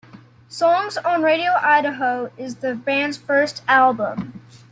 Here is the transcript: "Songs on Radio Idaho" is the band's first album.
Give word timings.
"Songs 0.49 0.97
on 0.97 1.21
Radio 1.21 1.51
Idaho" 1.61 2.31
is 2.35 2.55
the 2.55 2.73
band's 2.73 3.17
first 3.17 3.61
album. 3.67 4.41